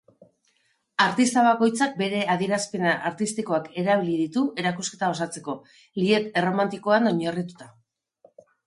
Artista 1.03 1.43
bakoitzak 1.47 1.93
bere 1.99 2.23
adierazpen 2.37 2.87
artistikoak 3.11 3.69
erabili 3.85 4.17
ditu 4.25 4.45
erakusketa 4.65 5.13
osatzeko, 5.17 5.59
lied 6.03 6.31
erromantikoan 6.43 7.11
oinarrituta. 7.17 7.75